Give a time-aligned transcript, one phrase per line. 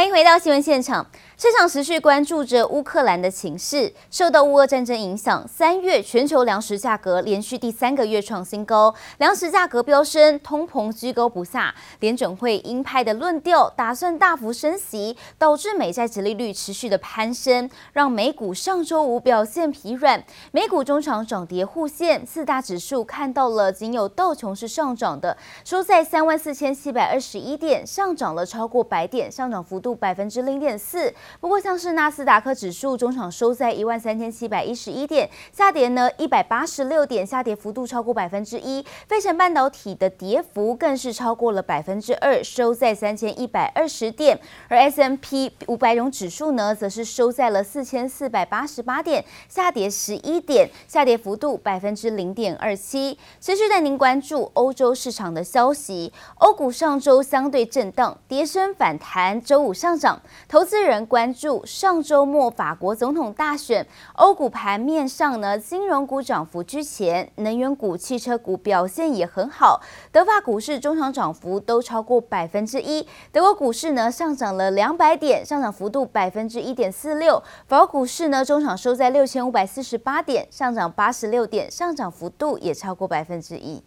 [0.00, 1.06] 欢迎回到新闻现场。
[1.36, 11.74] 市场持续关注着乌克兰的情势，受到乌俄战争影响，三月全球粮食价格连续第三个月创新高，粮食价格飙升，通膨居高不下。
[12.00, 20.22] 联准会鹰派的论调，打算大幅升息，导致美债殖利率持续的攀升，让美股上周五表现疲软。
[20.52, 31.12] 美股中场涨跌互现，四大指数看到了仅有道琼是上涨的，收在三万四千七百二十一点，上涨了超过百点，上涨幅度百分之零点四。
[31.40, 38.84] 不过，像是纳斯达克指数中场收在一万三千七百一十一点，下跌呢一百八十六点，下跌幅度超过百分之一。
[39.06, 44.38] 费城半导体的跌幅更是超过了百分之二，收在三千一百二十点。
[44.68, 53.18] 而 S M P 五百种指数呢，则是收在了四千四百八十八点，下跌十一点，下跌幅度百分之零点二七。
[53.40, 61.30] 持续带您关注欧洲市场的消息，欧股上周相对震荡，跌升反弹，周五上涨，投资人关。
[61.32, 63.86] 注上周末法国总统大选，
[64.16, 69.80] 欧股盘面上呢，金融股涨幅居前，能源股、汽车股表现也很好。
[70.12, 77.42] 德法股市中场涨幅都超过百分之一，德国股市呢上涨了两百点，上涨幅度百分之一点四六。
[77.66, 83.82] 法国股市呢中场收在六千五百四十八点，上涨八十六点，上涨幅度也超过百分之一。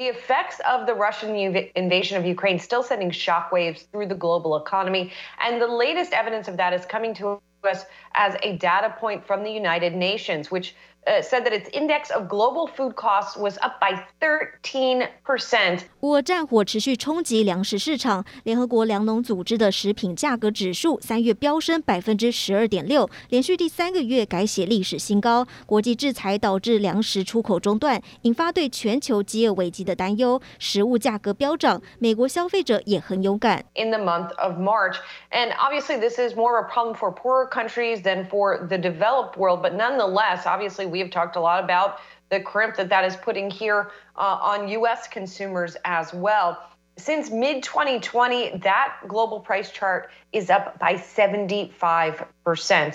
[0.00, 1.36] The effects of the Russian
[1.74, 5.12] invasion of Ukraine still sending shockwaves through the global economy.
[5.44, 7.84] And the latest evidence of that is coming to us
[8.14, 10.74] as a data point from the United Nations, which
[11.07, 15.81] Uh, said that its index of global food costs was up by 13%.
[15.99, 25.45] 乌俄战火持续冲击粮食市场，联合国粮农组织的食品价格指数三月飙升百分之十二点六，连续第三个月改写历史新高。
[25.67, 30.41] 国际制裁导致粮食出口中断，引发对全球饥饿危机的担忧。
[30.57, 33.63] 食物价格飙涨，美国消费者也很有感。
[33.75, 34.95] In the month of March,
[35.29, 39.37] and obviously this is more of a problem for poorer countries than for the developed
[39.37, 40.88] world, but nonetheless, obviously.
[40.90, 41.98] We have talked a lot about
[42.30, 45.08] the crimp that that is putting here uh, on U.S.
[45.08, 46.70] consumers as well.
[47.00, 52.20] Since mid 2020, that global price chart is up by 75%.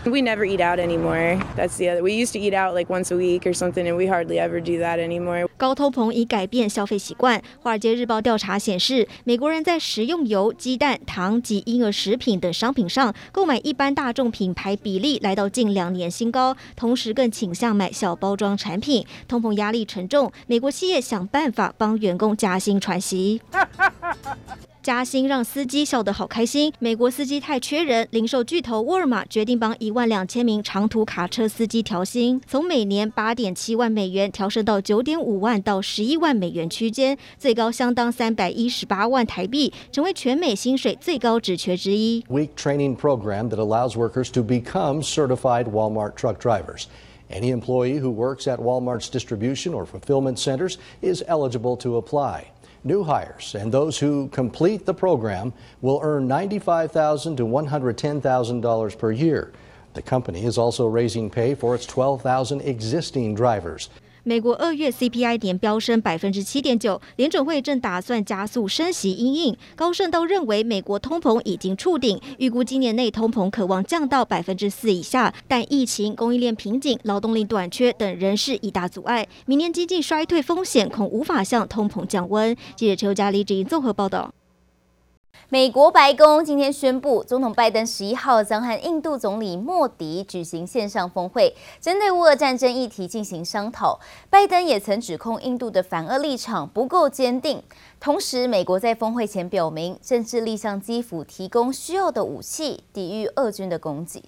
[0.05, 1.39] We never eat out anymore.
[1.55, 2.03] That's the other.
[2.03, 4.61] We used to eat out like once a week or something, and we hardly ever
[4.61, 5.47] do that anymore.
[5.57, 7.41] 高通膨已改变消费习惯。
[7.59, 19.05] 华尔街日报调查显示，美国人在食用油、鸡蛋、糖及婴儿食品等商品上购买一般大众品牌比例来到近两年新高，同时更倾向买小包装产品。
[19.27, 23.41] 通膨压力沉重，美国企业想办法帮员工加薪喘息。
[24.83, 26.71] 加薪让司机笑得好开心。
[26.77, 42.23] 美国司机太缺人，零售巨头沃尔玛决定帮一万两千名长途卡车司机调薪，从每年八点七万美元调升到九点五万到十一万美元区间，最高相当三百一十八万台币，成为全美薪水最高职缺之一。
[42.29, 46.83] Week training program that allows workers to become certified Walmart truck drivers.
[47.27, 52.51] Any employee who works at Walmart's distribution or fulfillment centers is eligible to apply.
[52.85, 55.51] New hires and those who complete the program
[55.81, 59.51] will earn $95,000 to $110,000 per year.
[59.95, 63.89] The company is also raising pay for its 12,000 existing drivers.
[64.27, 69.55] 美国二月 CPI 年飙升百分之七点九，联准会正打算加速升息因应。
[69.75, 75.31] 高盛都认为美国通膨已经触顶，预估今年内通膨可望降到百分之四以下。
[75.47, 79.27] 但疫情、供应链瓶颈、劳动力短缺等仍是一大阻碍。
[79.45, 82.57] 明年经济衰退风险恐无法向通膨降温。
[82.75, 84.34] 记者邱佳丽、李综合报道。
[85.49, 93.99] 美国白宫今天宣布，总统拜登十一号将和印度总理莫迪举行线上峰会，针对乌俄战争议题进行商讨。
[94.29, 97.61] 拜登也曾指控印度的反俄立场不够坚定。
[97.99, 104.23] 同时，美国在峰会前表明，正致力向基辅提供需要的武器，抵御俄军的攻击。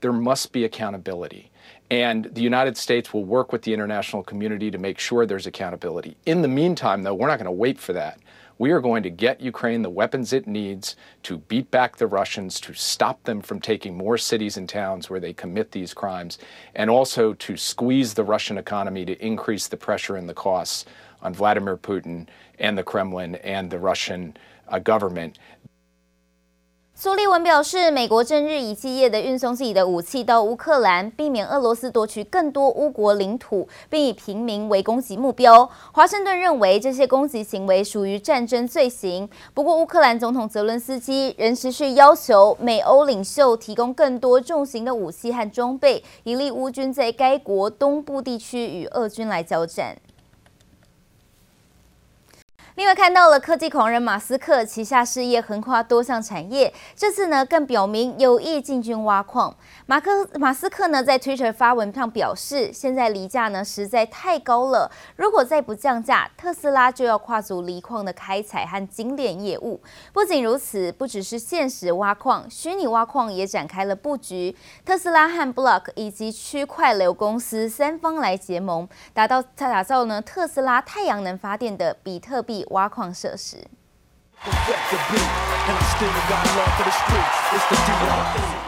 [0.00, 1.46] There must be accountability,
[1.88, 6.16] and the United States will work with the international community to make sure there's accountability.
[6.24, 8.18] In the meantime, though, we're not going to wait for that.
[8.58, 12.58] We are going to get Ukraine the weapons it needs to beat back the Russians,
[12.60, 16.38] to stop them from taking more cities and towns where they commit these crimes,
[16.74, 20.86] and also to squeeze the Russian economy to increase the pressure and the costs
[21.20, 24.34] on Vladimir Putin and the Kremlin and the Russian
[24.68, 25.38] uh, government.
[26.98, 35.70] 苏利文表示，美国正日以继夜地运送自己的武器到乌克兰，避免俄罗斯夺取更多乌国领土，并以平民为攻击目标。
[35.92, 39.28] 华盛顿认为这些攻击行为属于战争罪行。
[39.52, 49.98] 不过，乌克兰总统泽伦斯基仍持续要求美欧领袖提供更多重型的武器和装备，以利乌军在该国东部地区与俄军来交战。
[52.76, 59.56] 另外看到了科技狂人马斯克旗下事业横跨多项产业，这次呢更表明有意进军挖矿。
[59.86, 69.80] 马克马斯克呢在 Twitter 发文上表示，现在锂价呢实在太高了，如果再不降价，特斯拉就要跨足锂矿的开采和精炼业务。
[70.12, 74.54] 不仅如此，不只是现实挖矿，虚拟挖矿也展开了布局。
[74.84, 82.65] 特斯拉和 Block 以及区块流公司三方来结盟，达到打造呢特斯拉太阳能发电的比特币。
[82.70, 83.56] 挖矿设施。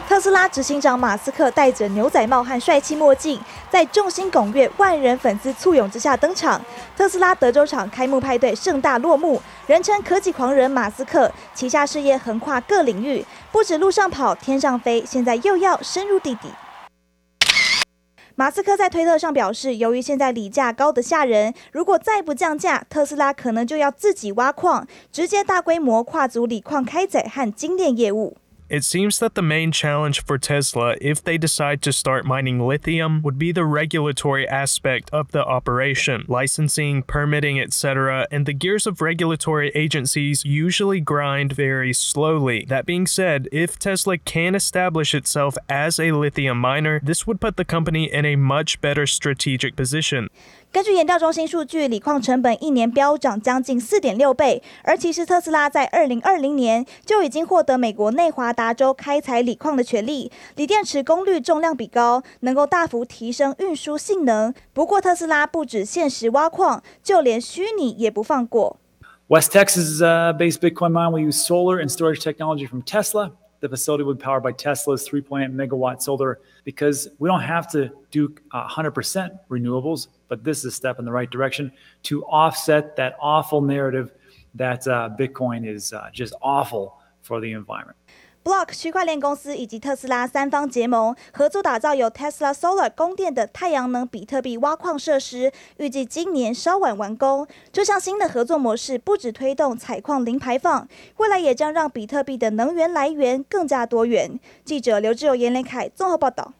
[0.07, 6.59] 特斯拉执行长马斯克戴着牛仔帽和帅气墨镜，在众星拱月、万人粉丝簇拥之下登场。
[6.97, 16.49] 特斯拉德州厂开幕派对盛大落幕，人称科技狂人马斯克旗下事业横跨各领域，不止路上跑、天上飞，现在又要深入地底。
[18.39, 28.37] 马斯克在推特上表示，由于现在锂价高得吓人，如果再不降价，特斯拉可能就要自己挖矿，直接大规模跨足锂矿开采和精炼业务。
[28.69, 33.39] It seems that the main challenge for Tesla, if they decide to start mining lithium, would
[33.39, 39.71] be the regulatory aspect of the operation, licensing, permitting, etc., and the gears of regulatory
[39.73, 42.63] agencies usually grind very slowly.
[42.67, 47.57] That being said, if Tesla can establish itself as a lithium miner, this would put
[47.57, 50.29] the company in a much better strategic position.
[50.71, 54.61] 根据研调中心数据，锂矿成本一年飙涨将近四点六倍。
[54.83, 64.53] 而其实特斯拉在二零二零年就已经获得美国内华达州开采锂矿的权利，锂电池功率重量比高，能够大幅提升运输性能。
[64.71, 68.77] 不过特斯拉不止现实挖矿，就连虚拟也不放过。
[69.27, 73.31] West Texas uh, based Bitcoin mine will use solar and storage technology from Tesla.
[73.61, 77.89] The facility will be powered by Tesla's 3.8 megawatt solar because we don't have to
[78.11, 80.07] do uh, 100% renewables.
[80.28, 81.72] But this is a step in the right direction
[82.04, 84.10] to offset that awful narrative
[84.56, 87.96] that uh, Bitcoin is uh, just awful for the environment.
[88.42, 97.46] Block 区块链公司以及特斯拉三方结盟，合作打造由 Tesla Solar 供电的太阳能比特币挖矿设施，预计今年稍晚完工。
[97.72, 104.38] 这项新的合作模式不只推动采矿零排放，未来也将让比特币的能源来源更加多元。
[104.62, 106.52] 记者刘志友、严连凯综合报道。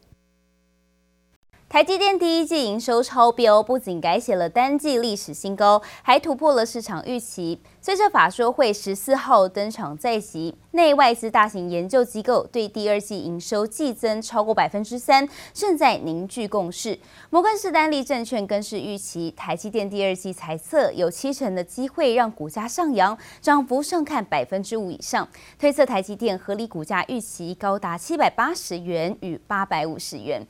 [1.69, 7.62] 台积电第一季营收超标，不仅改写了单季历史新高，还突破了市场预期。
[7.80, 16.98] 随着法说会十四号登场在即，内外资大型研究机构对第二季营收季增超过百分之三，正在凝聚共识。
[17.30, 25.27] 摩根士丹利证券更是预期台积电第二季财测有七成的机会让股价上扬，涨幅上看百分之五以上，
[25.60, 30.42] 推测台积电合理股价预期高达七百八十元与八百五十元。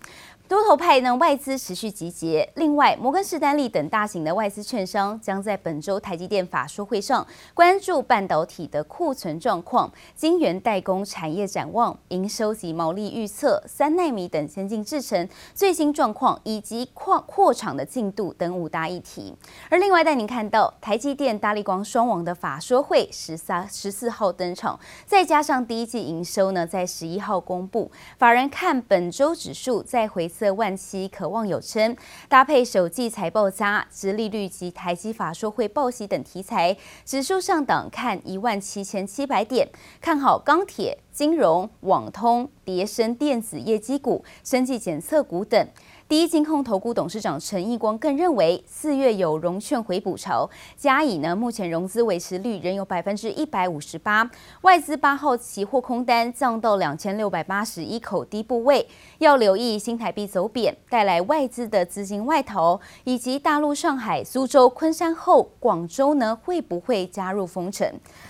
[0.49, 2.51] 多头派呢，外资持续集结。
[2.55, 19.35] 另外，摩根士丹利等大型的外资券商将在本周台积电法说会上关注半导体的库存状况、晶圆代工产业展望、营收及毛利预测、三纳米等先进制程最新状况以及扩扩厂的进度等五大议题。
[19.69, 30.27] 而另外带您看到台积电、大立光双王的法说会十三十四号登场，再加上第一季营收呢在十一号公布，法人看本周指数再回。
[30.39, 31.93] 色万七可望有称，
[32.29, 39.67] 搭配首季财报佳、殖利率及台积法说会报喜等题材，指数上档看一万七千七百点，
[39.99, 45.67] 看好钢铁、金融、网通、叠升电子业绩股、生技检测股等。
[46.09, 54.27] 第一金控投顾董事长陈义光更认为，四月有融券回补潮，加以呢目前融资维持率仍有百分之一百五十八，
[54.61, 58.87] 外资八号期货空单降到两千六百八十一口低部位，
[59.19, 67.87] 要留意新台币走贬带来外资的资金外逃，以及大陆上海、苏州、昆山后广州呢会不会加入封城？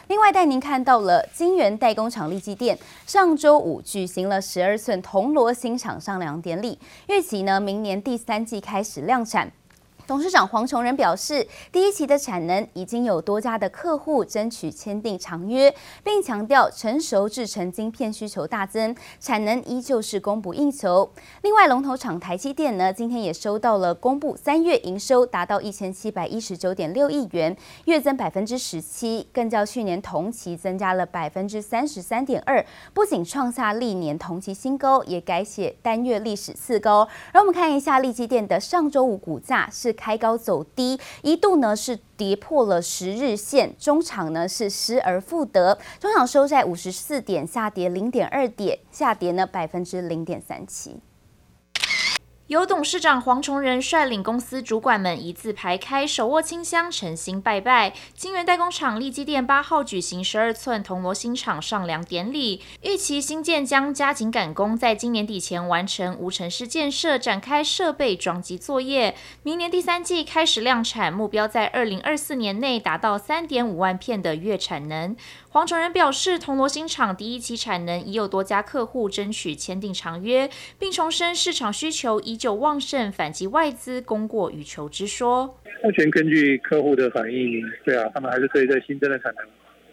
[0.10, 7.69] 另外带您看到了金源代工厂立基电上周五举行了十二寸铜锣新厂上梁典礼，预期呢。
[7.70, 9.52] 明年第三季开始量产。
[10.10, 15.72] 董事长黄崇仁表示，第一期的产能已经有多家的客户争取签订长约，
[16.04, 21.12] 并强调成熟制程晶片需求大增，产能依旧是供不应求。
[21.44, 37.08] 另外，龙头厂台积电呢，今天也收到了公布，三月营收达到一千七百一十九点六亿元，月增百分之十七，更较去年同期增加了百分之三十三点二，不仅创下历年同期新高，也改写单月历史次高。
[37.32, 39.96] 让我们看一下力积电的上周五股价是。
[40.00, 51.02] 开高走低，一度呢是跌破了十日线，中场呢是失而复得，中场收在五十四点，下跌零点二点，下跌呢百分之零点三七。
[52.50, 57.94] 由董事长黄崇仁率领公司主管们一字排开，手握清香，诚心拜拜。
[58.16, 69.16] 金源代工厂立基店八号举行十二寸铜锣新厂上梁典礼，预期新建将加紧赶工，在今年底前完成无尘室建设，展开设备装机作业。
[69.44, 75.16] 明年第三季开始量产，目标在二零二四年内达到三点五万片的月产能。
[75.52, 85.58] 黄崇仁表示，铜锣新厂第一期产能已有多家客户争取签订长约，并重申市场需求依旧旺盛，反击外资供过于求之说。
[85.84, 89.46] 目前根据客户的反应，对啊，他们还是对这新增的产能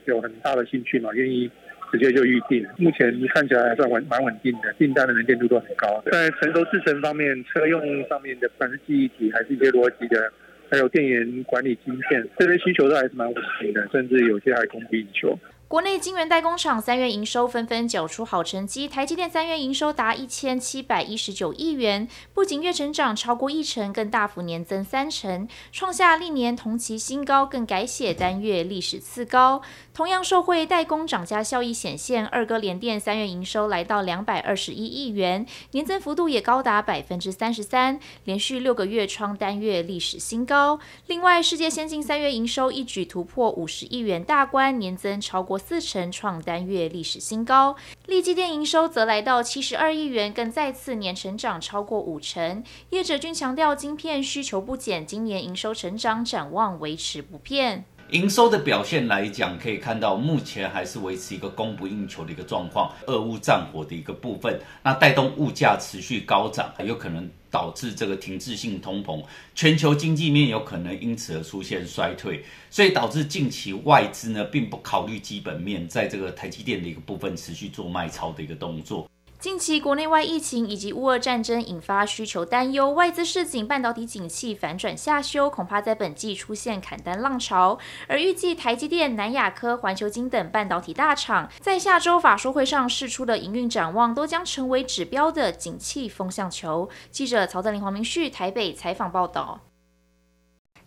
[0.04, 1.50] 有很大的兴趣嘛，愿意
[1.90, 2.62] 直接就预定。
[2.76, 6.02] 目前看起来还算稳，蛮稳定的，订单的能见度都很高。
[6.12, 10.30] 在成熟制程方面，车用上面的，不管是记忆体还是一些逻辑的，
[10.70, 15.38] 还有电源管理芯片，这些需求都还是蛮稳定的，甚至有些还供不应求。
[15.68, 29.60] 国内晶圆代工厂三月营收纷纷缴出好成绩，台积电三月营收达一千七百一十九亿元，不仅月成长超过一成，更大幅年增三成，创下历年同期新高，更改写单月历史次高。
[29.92, 40.78] 同样受惠代工涨价效益显现，二哥联电三月营收来到两百二十一亿元，年增幅度也高达百分之三十三，连续六个月创单月历史新高。
[41.08, 52.62] 另外，世界先进三月营收一举突破五十亿元大关，年增超过四成创单月历史新高，立积电营收则来到七十二亿元，更再次年成长超过五成。
[52.90, 57.84] 业者均强调晶片需求不减，今年营收成长展望维持不变。
[58.10, 69.20] 营收的表现来讲，可以看到目前还是维持一个供不应求的一个状况，俄乌战火的一个部分，那带动物价持续高涨，还有可能导致这个停滞性通膨，
[69.56, 79.08] 全球经济面有可能因此而出现衰退，所以导致近期外资呢并不考虑基本面，在这个台积电的一个部分持续做卖超的一个动作。
[79.38, 87.78] 近期国内外疫情以及乌俄战争引发需求担忧，外资市井半导体景气反转下修，恐怕在本季出现砍单浪潮。
[88.08, 96.88] 而预计台积电、南亚科、环球晶等半导体大厂在下周法说会上释出的营运展望，都将成为指标的景气风向球。
[97.10, 99.60] 记者曹泽林、黄明旭台北采访报道。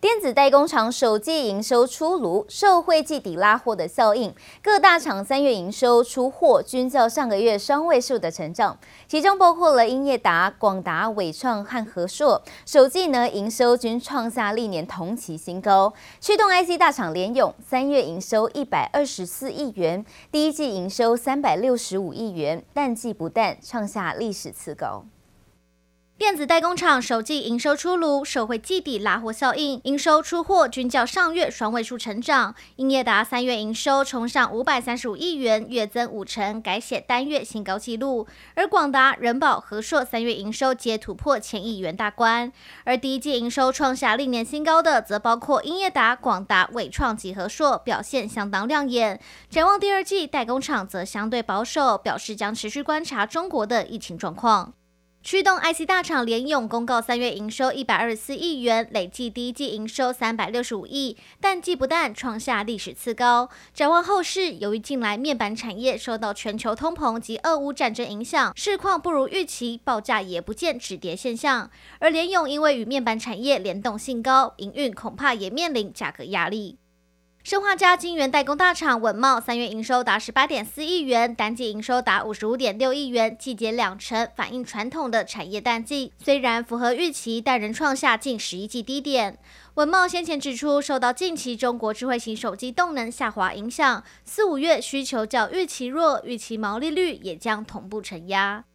[0.02, 8.80] 电子代工厂首季营收出炉，受惠季底拉货的效应，各大厂三月营收出货均较上个月双位数的成长，
[9.10, 15.94] 其中包括了英业达、广达、伟创和和硕，首季呢营收均创下历年同期新高。
[16.22, 25.04] 驱动 IC 大厂联咏三月营收一百二十四亿元，第一季营收三百六十五亿元，淡季不淡，创下历史次高。
[26.20, 32.54] 电子代工厂首季营收出炉，受惠季底拉货效应，营收出货均较上月双位数成长。
[32.76, 38.28] 英业达三月营收冲上五百三十五亿元，月增五成，改写单月新高纪录。
[38.56, 42.52] 而广达、仁宝、和硕三月营收皆突破千亿元大关。
[42.84, 49.18] 而第一季营收创下历年新高的，则包括英业达、广达、伟创及和硕，表现相当亮眼。
[49.50, 54.74] 展望第二季，代工厂则相对保守，表示将持续观察中国的疫情状况。
[55.22, 63.50] 驱动 IC 大厂联咏公告三月营收一百二十四亿元，累计第一季营收三百六十五亿，淡季不淡，创下历史次高。
[63.74, 71.70] 展望后市，由于近来面板产业受到全球通膨及俄乌战争影响，市况不如预期，报价也不见止跌现象。
[72.00, 76.78] 而联咏因为与面板产业联动性高，营运恐怕也面临价格压力。
[77.42, 86.12] 生化家晶圆代工大厂稳懋三月营收达十八点四亿元，单季营收达五十五点六亿元，季减两成，反映传统的产业淡季。
[86.22, 89.40] 虽然符合预期，但仍创下近十一季低点。
[89.76, 98.66] 稳懋先前指出，受到近期中国智慧型手机动能下滑影响，四五月需求较预期弱，预期毛利率也将同步承压。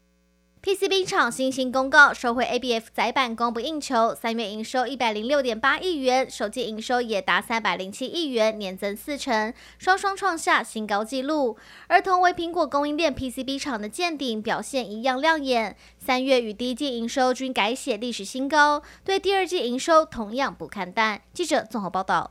[0.64, 11.58] PCB 厂新兴公告，收回 ABF 载板供不应求，三月营收一百零六点八亿元，首季营收也达三百零七亿元，年增四成，双双创下新高纪录。
[11.88, 21.20] 而同为苹果供应链 PCB 厂的健鼎表现一样亮眼，三月与第一季营收均改写历史新高，对第二季营收同样不看淡。
[21.34, 22.30] 记者综合报道。